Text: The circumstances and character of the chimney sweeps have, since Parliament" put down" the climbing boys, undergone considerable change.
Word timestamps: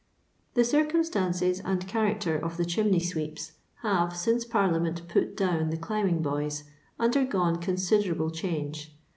The 0.55 0.65
circumstances 0.65 1.59
and 1.63 1.87
character 1.87 2.35
of 2.35 2.57
the 2.57 2.65
chimney 2.65 2.97
sweeps 2.99 3.51
have, 3.83 4.17
since 4.17 4.45
Parliament" 4.45 5.07
put 5.07 5.37
down" 5.37 5.69
the 5.69 5.77
climbing 5.77 6.23
boys, 6.23 6.63
undergone 6.99 7.57
considerable 7.57 8.31
change. 8.31 8.95